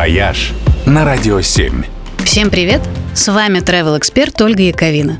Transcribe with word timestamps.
«Вояж» 0.00 0.52
на 0.86 1.04
Радио 1.04 1.42
7. 1.42 1.84
Всем 2.24 2.48
привет! 2.48 2.80
С 3.14 3.30
вами 3.30 3.58
travel 3.58 3.98
эксперт 3.98 4.40
Ольга 4.40 4.62
Яковина. 4.62 5.18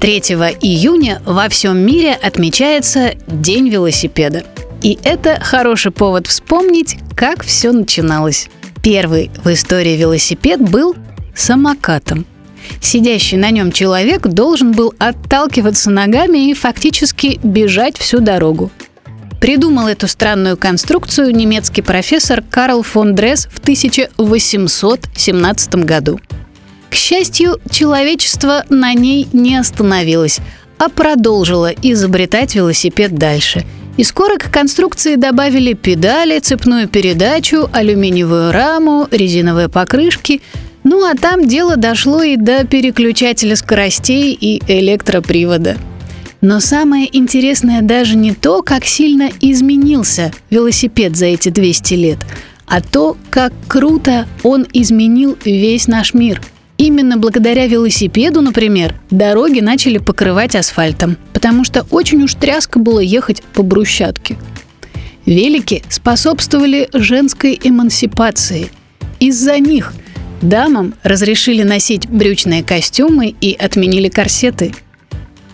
3 0.00 0.18
июня 0.62 1.20
во 1.26 1.50
всем 1.50 1.76
мире 1.76 2.14
отмечается 2.14 3.16
День 3.26 3.68
велосипеда. 3.68 4.44
И 4.80 4.98
это 5.04 5.38
хороший 5.42 5.92
повод 5.92 6.26
вспомнить, 6.26 6.96
как 7.14 7.44
все 7.44 7.70
начиналось. 7.72 8.48
Первый 8.82 9.30
в 9.44 9.52
истории 9.52 9.94
велосипед 9.94 10.58
был 10.58 10.96
самокатом. 11.36 12.24
Сидящий 12.80 13.36
на 13.36 13.50
нем 13.50 13.72
человек 13.72 14.26
должен 14.26 14.72
был 14.72 14.94
отталкиваться 14.98 15.90
ногами 15.90 16.48
и 16.48 16.54
фактически 16.54 17.38
бежать 17.42 17.98
всю 17.98 18.20
дорогу. 18.20 18.70
Придумал 19.44 19.88
эту 19.88 20.08
странную 20.08 20.56
конструкцию 20.56 21.36
немецкий 21.36 21.82
профессор 21.82 22.42
Карл 22.50 22.82
фон 22.82 23.14
Дресс 23.14 23.46
в 23.52 23.58
1817 23.58 25.74
году. 25.84 26.18
К 26.88 26.94
счастью, 26.94 27.60
человечество 27.68 28.64
на 28.70 28.94
ней 28.94 29.28
не 29.34 29.56
остановилось, 29.56 30.38
а 30.78 30.88
продолжило 30.88 31.70
изобретать 31.82 32.54
велосипед 32.54 33.16
дальше. 33.16 33.66
И 33.98 34.04
скоро 34.04 34.38
к 34.38 34.50
конструкции 34.50 35.16
добавили 35.16 35.74
педали, 35.74 36.38
цепную 36.38 36.88
передачу, 36.88 37.68
алюминиевую 37.70 38.50
раму, 38.50 39.08
резиновые 39.10 39.68
покрышки. 39.68 40.40
Ну 40.84 41.04
а 41.04 41.14
там 41.14 41.46
дело 41.46 41.76
дошло 41.76 42.22
и 42.22 42.36
до 42.36 42.66
переключателя 42.66 43.56
скоростей 43.56 44.32
и 44.32 44.62
электропривода– 44.66 45.76
но 46.44 46.60
самое 46.60 47.08
интересное 47.16 47.80
даже 47.80 48.18
не 48.18 48.34
то, 48.34 48.60
как 48.60 48.84
сильно 48.84 49.30
изменился 49.40 50.30
велосипед 50.50 51.16
за 51.16 51.24
эти 51.24 51.48
200 51.48 51.94
лет, 51.94 52.18
а 52.66 52.82
то, 52.82 53.16
как 53.30 53.54
круто 53.66 54.28
он 54.42 54.66
изменил 54.74 55.38
весь 55.42 55.88
наш 55.88 56.12
мир. 56.12 56.42
Именно 56.76 57.16
благодаря 57.16 57.66
велосипеду, 57.66 58.42
например, 58.42 58.94
дороги 59.10 59.60
начали 59.60 59.96
покрывать 59.96 60.54
асфальтом, 60.54 61.16
потому 61.32 61.64
что 61.64 61.86
очень 61.90 62.22
уж 62.22 62.34
тряска 62.34 62.78
было 62.78 63.00
ехать 63.00 63.42
по 63.54 63.62
брусчатке. 63.62 64.36
Велики 65.24 65.82
способствовали 65.88 66.90
женской 66.92 67.58
эмансипации. 67.64 68.68
Из-за 69.18 69.58
них 69.58 69.94
дамам 70.42 70.92
разрешили 71.02 71.62
носить 71.62 72.06
брючные 72.06 72.62
костюмы 72.62 73.34
и 73.40 73.54
отменили 73.54 74.10
корсеты– 74.10 74.74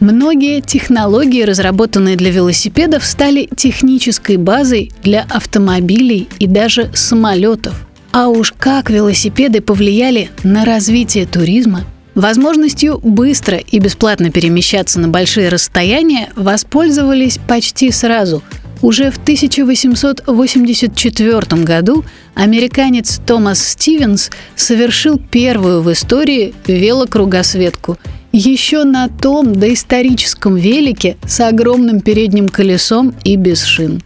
Многие 0.00 0.60
технологии, 0.62 1.42
разработанные 1.42 2.16
для 2.16 2.30
велосипедов, 2.30 3.04
стали 3.04 3.46
технической 3.54 4.38
базой 4.38 4.90
для 5.02 5.26
автомобилей 5.28 6.26
и 6.38 6.46
даже 6.46 6.90
самолетов. 6.94 7.86
А 8.10 8.28
уж 8.28 8.54
как 8.58 8.88
велосипеды 8.88 9.60
повлияли 9.60 10.30
на 10.42 10.64
развитие 10.64 11.26
туризма, 11.26 11.84
Возможностью 12.16 12.98
быстро 12.98 13.58
и 13.58 13.78
бесплатно 13.78 14.32
перемещаться 14.32 14.98
на 14.98 15.06
большие 15.06 15.48
расстояния 15.48 16.30
воспользовались 16.34 17.38
почти 17.46 17.92
сразу. 17.92 18.42
Уже 18.82 19.12
в 19.12 19.18
1884 19.18 21.62
году 21.62 22.04
американец 22.34 23.20
Томас 23.24 23.64
Стивенс 23.64 24.30
совершил 24.56 25.18
первую 25.18 25.82
в 25.82 25.92
истории 25.92 26.52
велокругосветку– 26.66 27.96
еще 28.32 28.84
на 28.84 29.08
том 29.08 29.54
доисторическом 29.54 30.56
велике 30.56 31.16
с 31.26 31.40
огромным 31.40 32.00
передним 32.00 32.48
колесом 32.48 33.14
и 33.24 33.36
без 33.36 33.64
шин. 33.64 34.02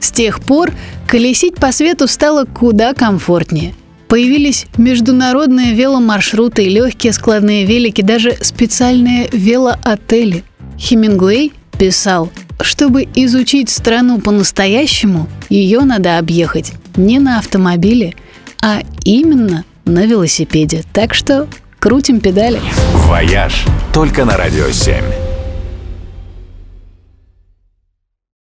С 0.00 0.10
тех 0.12 0.40
пор 0.40 0.72
колесить 1.06 1.56
по 1.56 1.72
свету 1.72 2.06
стало 2.06 2.44
куда 2.44 2.94
комфортнее. 2.94 3.74
Появились 4.08 4.66
международные 4.78 5.74
веломаршруты, 5.74 6.64
легкие 6.64 7.12
складные 7.12 7.66
велики, 7.66 8.00
даже 8.00 8.36
специальные 8.40 9.28
велоотели. 9.32 10.44
Хемингуэй 10.78 11.52
писал, 11.78 12.30
чтобы 12.60 13.06
изучить 13.14 13.68
страну 13.68 14.18
по-настоящему, 14.18 15.28
ее 15.50 15.80
надо 15.80 16.18
объехать 16.18 16.72
не 16.96 17.18
на 17.18 17.38
автомобиле, 17.38 18.14
а 18.62 18.80
именно 19.04 19.64
на 19.84 20.06
велосипеде. 20.06 20.84
Так 20.92 21.14
что 21.14 21.46
Крутим 21.78 22.20
педали. 22.20 22.60
«Вояж» 23.06 23.64
только 23.92 24.24
на 24.24 24.36
«Радио 24.36 24.66
7». 24.66 25.27